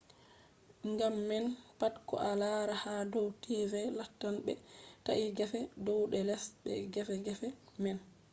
gam 0.97 1.15
man 1.29 1.45
pat 1.79 1.93
ko 2.07 2.15
a 2.29 2.31
laari 2.41 2.75
ha 2.83 2.93
dow 3.13 3.27
tv 3.43 3.73
lattan 3.97 4.35
ɓe 4.45 4.53
ta’i 5.05 5.25
gefe 5.37 5.59
dow 5.85 6.01
be 6.11 6.17
les 6.29 6.43
be 6.63 6.71
gefe 6.93 7.15
gefe 7.25 7.47
man 7.83 7.97